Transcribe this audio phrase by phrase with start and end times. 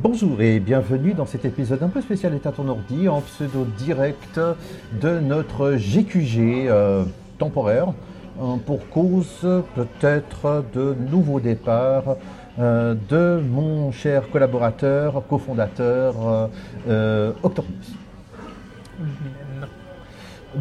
[0.00, 4.40] Bonjour et bienvenue dans cet épisode un peu spécial d'État ton ordi en pseudo direct
[5.00, 7.04] de notre GQG euh,
[7.36, 7.92] temporaire
[8.40, 12.16] euh, pour cause peut-être de nouveaux départs
[12.58, 16.48] euh, de mon cher collaborateur, cofondateur
[17.42, 17.94] Octopus.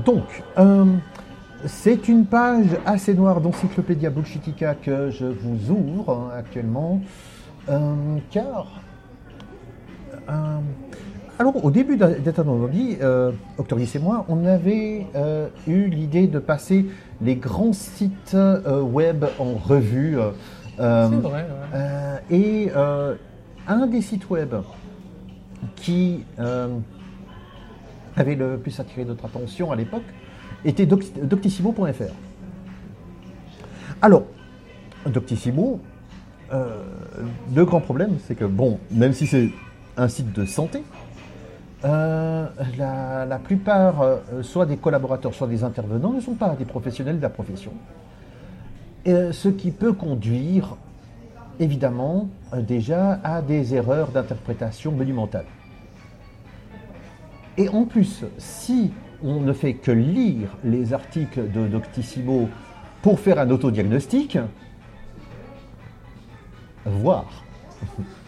[0.06, 0.86] Donc, euh,
[1.66, 7.02] c'est une page assez noire d'Encyclopédia Bullshitica que je vous ouvre hein, actuellement,
[8.32, 8.68] car
[10.32, 10.60] euh,
[11.40, 16.86] alors, au début l'ordi, euh, Octorius et moi, on avait euh, eu l'idée de passer
[17.20, 20.20] les grands sites euh, web en revue.
[20.80, 22.38] euh, C'est vrai, ouais.
[22.38, 22.72] et
[23.68, 24.54] un des sites web
[25.76, 26.24] qui
[28.16, 30.04] avait le plus attiré notre attention à l'époque
[30.64, 32.14] était doct- doctissimo.fr.
[34.02, 34.24] Alors,
[35.08, 35.80] Doctissimo,
[36.52, 39.50] le grand problème, c'est que, bon, même si c'est
[39.98, 40.84] un site de santé,
[41.84, 47.18] euh, la, plupart, euh, soit des collaborateurs, soit des intervenants, ne sont pas des professionnels
[47.18, 47.74] de la profession.
[49.08, 50.76] Euh, ce qui peut conduire,
[51.60, 55.48] évidemment, déjà à des erreurs d'interprétation monumentales.
[57.58, 58.92] Et en plus, si
[59.24, 62.48] on ne fait que lire les articles de Doctissimo
[63.02, 64.38] pour faire un autodiagnostic,
[66.86, 67.44] voir.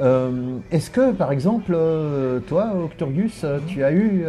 [0.00, 4.24] Euh, Est-ce que, par exemple, euh, toi, Octorius, euh, tu as eu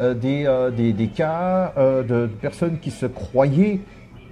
[0.00, 3.80] euh, des, des- des cas de personnes qui se croyaient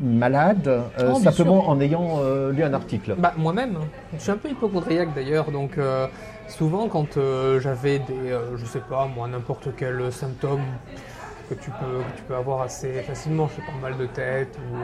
[0.01, 1.71] malades Oh, simplement sûr.
[1.71, 2.19] en ayant
[2.53, 3.15] lu un article?
[3.17, 3.79] Bah, moi-même,
[4.17, 5.79] je suis un peu hypochondriaque d'ailleurs, donc
[6.49, 7.19] souvent quand
[7.61, 10.61] j'avais des, je sais pas moi, n'importe quel symptôme
[11.49, 14.59] que tu peux, que tu peux avoir assez facilement, je sais pas, mal de tête
[14.59, 14.77] ou,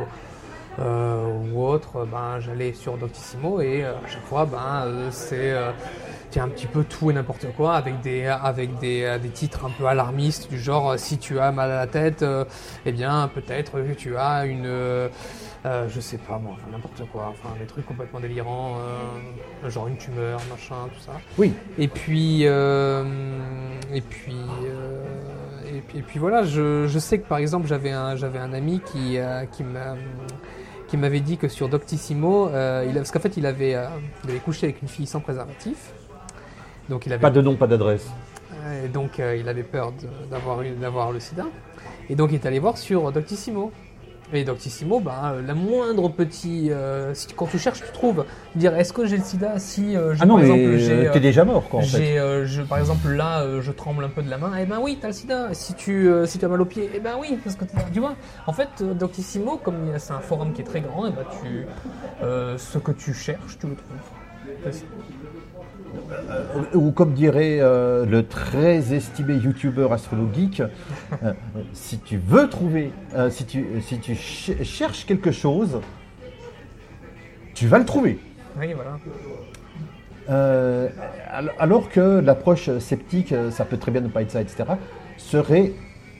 [0.78, 5.72] ou autre, ben, j'allais sur Doctissimo et euh, à chaque fois, ben, euh, c'est euh,
[6.30, 9.64] tiens, un petit peu tout et n'importe quoi avec des, avec des, euh, des titres
[9.64, 12.44] un peu alarmistes du genre euh, si tu as mal à la tête, euh,
[12.86, 15.08] eh bien peut-être que tu as une, euh,
[15.66, 18.76] euh, je sais pas moi, enfin, n'importe quoi, enfin des trucs complètement délirants,
[19.64, 21.12] euh, genre une tumeur, machin, tout ça.
[21.36, 21.52] Oui.
[21.78, 23.04] Et puis, euh,
[23.92, 25.02] et puis, euh,
[25.66, 28.52] et puis, et puis voilà, je, je sais que par exemple j'avais un, j'avais un
[28.52, 29.96] ami qui, euh, qui m'a
[30.90, 33.86] qui m'avait dit que sur Doctissimo, euh, il a- parce qu'en fait il avait, euh,
[34.24, 35.92] il avait couché avec une fille sans préservatif,
[36.88, 38.06] donc il avait Pas de nom, pas d'adresse.
[38.84, 39.92] et donc euh, il avait peur
[40.30, 41.46] d'avoir le sida.
[42.08, 43.70] Et donc il est allé voir sur Doctissimo.
[44.32, 46.70] Et Doctissimo, bah, euh, la moindre petit...
[46.70, 48.24] euh, si, quand tu cherches, tu trouves.
[48.54, 51.10] Dire, est-ce que j'ai le sida Si, euh, j'ai, Ah non, par mais exemple, euh,
[51.12, 52.44] t'es euh, déjà mort, quoi, en fait.
[52.46, 54.52] je, par exemple, là, je tremble un peu de la main.
[54.60, 55.48] Eh ben oui, t'as le sida.
[55.52, 58.14] Si tu, si tu as mal au pied, eh ben oui, parce que tu vois.
[58.46, 61.66] En fait, Doctissimo, comme c'est un forum qui est très grand, eh ben tu,
[62.56, 63.96] ce que tu cherches, tu le trouves.
[64.64, 64.86] Facile.
[66.74, 70.62] Ou comme dirait euh, le très estimé youtubeur astrologique,
[71.22, 71.32] euh,
[71.72, 75.80] si tu veux trouver, euh, si tu, si tu ch- cherches quelque chose,
[77.54, 78.18] tu vas le trouver.
[78.58, 78.98] Oui, voilà.
[80.28, 80.88] Euh,
[81.30, 84.64] al- alors que l'approche sceptique, euh, ça peut très bien ne pas être ça, etc.,
[85.16, 85.72] serait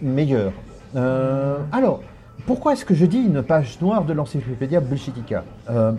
[0.02, 0.52] meilleure.
[0.96, 2.02] Euh, alors,
[2.46, 5.92] pourquoi est-ce que je dis une page noire de l'encyclopédia Bullshitica Euh,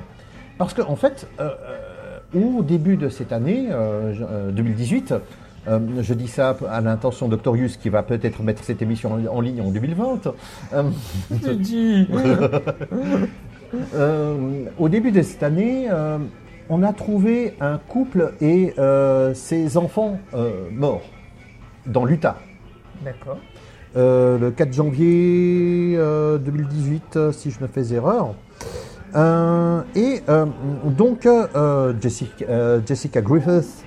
[0.57, 1.27] Parce qu'en en fait,
[2.36, 5.14] euh, euh, au début de cette année, euh, je- euh, 2018,
[5.68, 9.42] euh, je dis ça à l'intention d'Octorius qui va peut-être mettre cette émission en, en
[9.42, 10.34] ligne en 2020.
[10.74, 10.84] euh,
[13.96, 16.18] euh, au début de cette année, euh,
[16.69, 21.03] on a trouvé un couple et euh, ses enfants euh, morts
[21.86, 22.38] dans l'Utah.
[23.03, 23.38] D'accord.
[23.98, 28.36] Euh, le 4 janvier euh, 2018, euh, si je ne fais erreur.
[29.13, 30.45] Euh, et euh,
[30.85, 32.45] donc, euh, Jessica,
[32.85, 33.83] Jessica Griffith,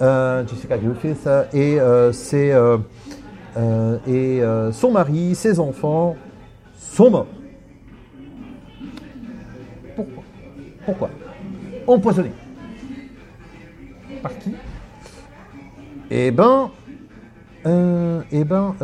[0.00, 1.78] Jessica Griffith et,
[2.12, 2.56] ses,
[4.08, 6.16] et son mari, ses enfants
[6.76, 7.26] sont morts.
[9.94, 10.22] Pourquoi?
[10.86, 11.10] Pourquoi?
[11.86, 12.32] Empoisonnés.
[14.22, 14.54] Par qui?
[16.10, 16.70] Eh ben,
[17.64, 18.74] eh ben,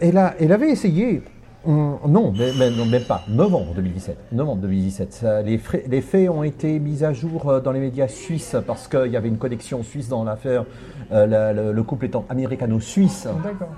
[0.00, 1.22] elle, a, elle avait essayé.
[1.66, 3.22] Hum, non, mais, mais- non, même pas.
[3.28, 4.16] Novembre 2017.
[4.32, 5.12] Novembre 2017.
[5.12, 8.56] Ça, les, frais- les faits ont été mis à jour euh, dans les médias suisses
[8.66, 10.64] parce qu'il y avait une connexion suisse dans l'affaire.
[11.12, 13.68] euh, la- le, le couple étant américano-suisse D'accord.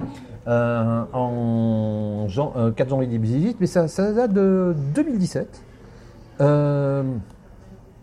[0.46, 5.60] euh, en jan- euh, 4 janvier 2018, mais ça, ça date de 2017.
[6.40, 7.02] Euh,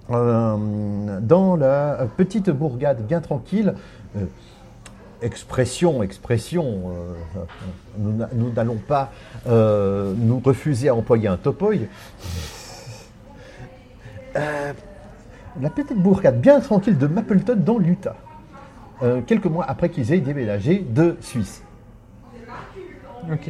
[0.10, 3.74] euh, dans la petite bourgade bien tranquille,
[5.22, 7.14] expression, expression, euh,
[7.98, 9.12] nous n'a- nous n'allons pas
[9.48, 11.88] euh, nous refuser à employer un topoï.
[14.36, 14.74] Euh,
[15.62, 18.16] la petite bourgade bien tranquille de Mapleton dans l'Utah.
[19.26, 21.64] Quelques mois après qu'ils aient déménagé de Suisse.
[23.32, 23.50] Ok.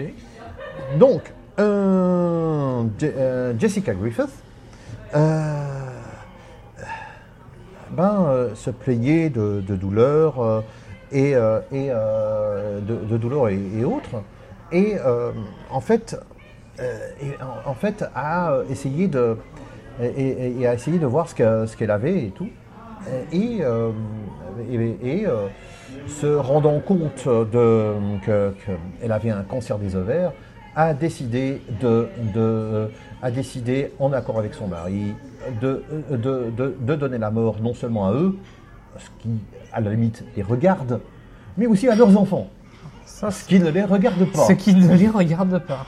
[0.98, 4.30] Donc, Je- Jessica Griffith
[7.92, 10.64] ben, se plaignait de, de douleurs
[11.12, 14.22] et, euh, euh, de, de douleurs et, autres.
[14.72, 15.31] Et euh,
[15.69, 16.19] en fait,
[16.80, 17.31] et
[17.66, 19.38] en, fait, a essayé de
[20.02, 20.62] et, et-
[20.98, 22.50] de voir ce que- ce qu'elle avait et tout.
[23.31, 23.62] Et,
[26.08, 27.94] se rendant compte de,
[28.25, 28.54] que-
[29.00, 30.31] qu'elle avait un cancer des ovaires,
[30.75, 32.90] a décidé, de, de-
[33.22, 35.13] a décidé en accord avec son mari,
[35.62, 35.84] de-
[36.56, 38.36] de- de donner la mort non seulement à eux,
[38.98, 39.30] ce qui
[39.74, 41.00] à la limite les regarde,
[41.58, 42.48] mais aussi à leurs enfants,
[43.06, 44.46] Ça, ce qui ne les regarde pas.
[44.48, 45.86] Ce qui ne les regarde pas.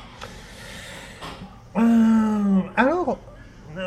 [1.78, 3.18] Euh, alors,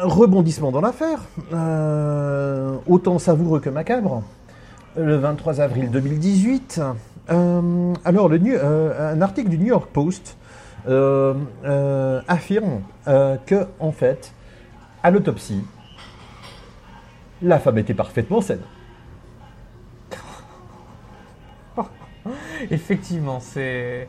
[0.03, 1.21] rebondissement dans l'affaire,
[1.53, 4.23] euh, autant savoureux que macabre.
[4.97, 6.81] Le 23 avril 2018,
[7.29, 8.41] euh, alors le
[8.97, 10.37] un article du New York Post
[12.29, 14.33] affirme que, en fait,
[15.03, 15.63] à l'autopsie,
[17.43, 18.63] la femme était parfaitement saine.
[22.71, 24.09] Effectivement, c'est.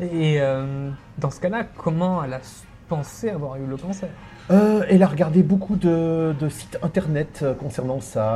[0.00, 2.40] Et euh, dans ce cas-là, comment elle a
[2.88, 4.08] pensé avoir eu le cancer?
[4.50, 8.28] Euh, elle a regardé beaucoup de, de sites internet euh, concernant ça.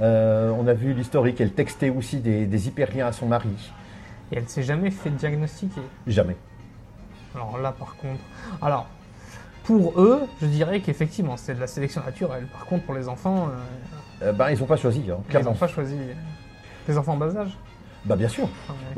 [0.00, 1.40] Euh, on a vu l'historique.
[1.40, 3.72] Elle textait aussi des, des hyperliens à son mari.
[4.32, 5.80] Et elle s'est jamais fait diagnostiquer?
[6.08, 6.36] Jamais.
[7.34, 8.20] Alors là, par contre.
[8.60, 8.88] Alors,
[9.62, 12.46] pour eux, je dirais qu'effectivement, c'est de la sélection naturelle.
[12.52, 13.48] Par contre, pour les enfants,
[14.22, 15.50] euh, ben, ils n'ont pas choisi, hein, ils clairement.
[15.50, 15.96] n'ont pas choisi.
[16.88, 17.56] Les enfants en bas âge?
[18.04, 18.48] Bah, bien sûr.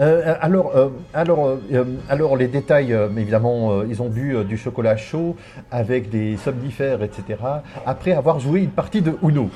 [0.00, 5.37] Euh, alors, euh, alors, euh, alors, les détails, évidemment, ils ont bu du chocolat chaud
[5.71, 7.39] avec des somnifères, etc.
[7.87, 9.50] Après avoir joué une partie de Uno.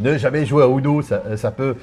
[0.00, 1.76] Ne jamais jouer à Uno, ça, ça peut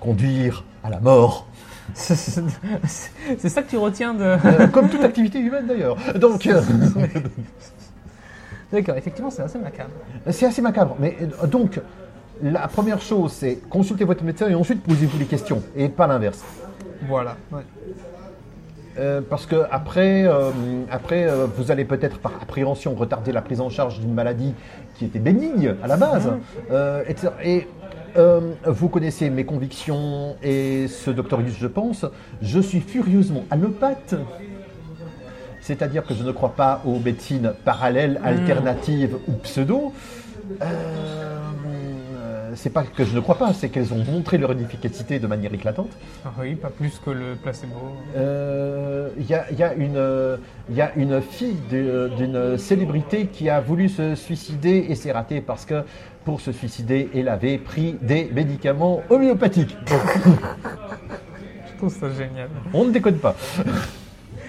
[0.00, 1.46] conduire à la mort.
[1.94, 4.66] C'est ça que tu retiens de.
[4.68, 5.96] Comme toute activité humaine d'ailleurs.
[6.14, 6.48] Donc,
[8.72, 9.90] D'accord, effectivement, c'est assez macabre.
[10.30, 10.96] c'est assez macabre.
[10.98, 11.78] Mais donc,
[12.42, 16.42] la première chose, c'est consulter votre médecin et ensuite posez-vous les questions et pas l'inverse.
[17.08, 17.36] Voilà.
[17.52, 17.62] ouais.
[18.98, 20.50] Euh, parce que après, euh,
[20.90, 24.52] après euh, vous allez peut-être par appréhension retarder la prise en charge d'une maladie
[24.96, 26.30] qui était bénigne à la base.
[27.08, 27.28] Etc.
[27.42, 27.66] Et
[28.66, 32.04] vous connaissez mes convictions et ce doctorius, je pense.
[32.42, 34.14] Je suis furieusement allopathe.
[35.62, 39.92] C'est-à-dire que je ne crois pas aux médecines parallèles, alternatives ou pseudo.
[40.60, 41.21] Euh,
[42.54, 45.52] c'est pas que je ne crois pas, c'est qu'elles ont montré leur efficacité de manière
[45.52, 45.90] éclatante.
[46.24, 47.74] Ah oui, pas plus que le placebo.
[48.16, 50.38] Euh, Il y, y a une,
[50.68, 55.40] il y a une fille d'une célébrité qui a voulu se suicider et c'est raté
[55.40, 55.82] parce que
[56.24, 59.76] pour se suicider, elle avait pris des médicaments homéopathiques.
[61.72, 62.48] Je trouve ça génial.
[62.72, 63.34] On ne déconne pas.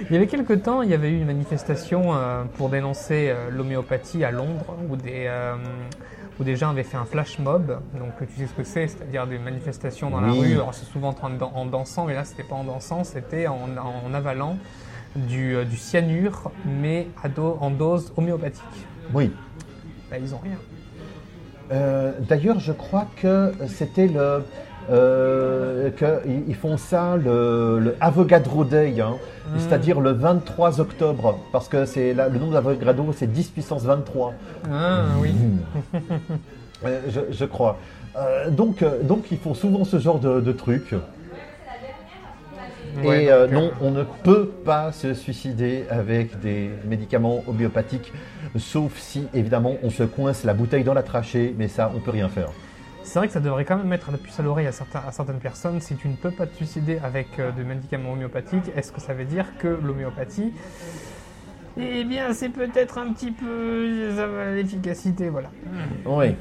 [0.10, 3.50] Il y avait quelques temps, il y avait eu une manifestation euh, pour dénoncer euh,
[3.50, 5.28] l'homéopathie à Londres, où des,
[6.40, 7.80] où des gens avaient fait un flash mob.
[7.98, 10.54] Donc tu sais ce que c'est, c'est-à-dire des manifestations dans la rue.
[10.54, 13.70] Alors c'est souvent en, en dansant, mais là c'était pas en dansant, c'était en,
[14.06, 14.58] en avalant
[15.16, 18.64] du, euh, du cyanure, mais à do- en dose homéopathique.
[19.14, 19.32] Oui.
[20.12, 20.58] Là ils ont rien.
[21.72, 24.44] Euh, D'ailleurs, je crois que c'était le.
[24.92, 29.60] Euh, qu'ils ils font ça le, le Avogadro Day, hein, Mm.
[29.60, 34.34] c'est-à-dire le 23 octobre, parce que c'est le nombre d'Avogadro, c'est 10 puissance 23.
[34.72, 35.34] Ah oui.
[36.86, 37.78] Euh, je, je crois.
[38.18, 40.94] Euh, donc, donc, ils font souvent ce genre de, de trucs.
[43.04, 48.12] Et euh, non, on ne peut pas se suicider avec des médicaments homéopathiques,
[48.58, 52.12] sauf si, évidemment, on se coince la bouteille dans la trachée, mais ça, on peut
[52.12, 52.50] rien faire.
[53.04, 54.72] C'est vrai que ça devrait quand même mettre la puce à l'oreille à,
[55.12, 55.80] certaines personnes.
[55.82, 59.14] Si tu ne peux pas te suicider avec euh, des médicaments homéopathiques, est-ce que ça
[59.14, 60.54] veut dire que l'homéopathie,
[61.78, 65.50] eh bien, c'est peut-être un petit peu ça va, l'efficacité, voilà.
[66.06, 66.36] Oui.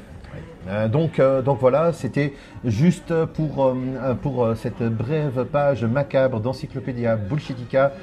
[0.67, 7.15] Euh, donc, euh, donc voilà, c'était juste pour, euh, pour cette brève page macabre d'Encyclopédia
[7.15, 7.93] Bullshitica.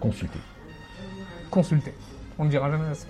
[0.00, 0.38] Consultez.
[1.50, 1.94] Consulter.
[2.38, 3.06] On ne dira jamais assez.